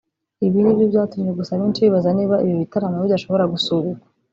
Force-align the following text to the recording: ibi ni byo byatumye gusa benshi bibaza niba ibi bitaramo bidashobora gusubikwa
ibi 0.45 0.57
ni 0.61 0.73
byo 0.77 0.85
byatumye 0.91 1.31
gusa 1.39 1.59
benshi 1.59 1.83
bibaza 1.85 2.09
niba 2.17 2.35
ibi 2.43 2.53
bitaramo 2.61 2.97
bidashobora 3.05 3.43
gusubikwa 3.53 4.05